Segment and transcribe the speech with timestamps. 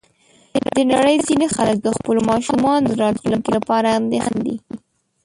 [0.75, 4.55] د نړۍ ځینې خلک د خپلو ماشومانو د راتلونکي لپاره اندېښمن دي.